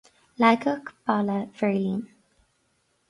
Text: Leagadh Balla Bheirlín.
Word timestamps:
Leagadh 0.39 0.95
Balla 1.05 1.37
Bheirlín. 1.55 2.07